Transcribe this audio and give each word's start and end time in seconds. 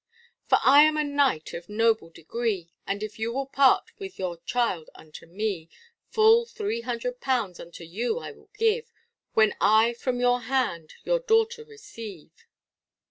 For 0.47 0.57
I 0.63 0.81
am 0.81 0.97
a 0.97 1.03
Knight 1.03 1.53
of 1.53 1.69
noble 1.69 2.09
degree, 2.09 2.73
And 2.87 3.03
if 3.03 3.19
you 3.19 3.31
will 3.31 3.45
part 3.45 3.91
with 3.99 4.17
your 4.17 4.37
child 4.47 4.89
unto 4.95 5.27
me, 5.27 5.69
Full 6.09 6.47
three 6.47 6.81
hundred 6.81 7.19
pounds 7.21 7.59
unto 7.59 7.83
you 7.83 8.17
I 8.17 8.31
will 8.31 8.49
give, 8.57 8.91
When 9.35 9.53
I 9.61 9.93
from 9.93 10.19
your 10.19 10.39
hand 10.41 10.95
your 11.03 11.19
daughter 11.19 11.63
receive. 11.63 12.31